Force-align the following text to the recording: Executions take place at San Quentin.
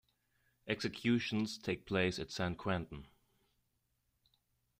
Executions 0.67 1.59
take 1.59 1.85
place 1.85 2.17
at 2.17 2.31
San 2.31 2.55
Quentin. 2.55 3.05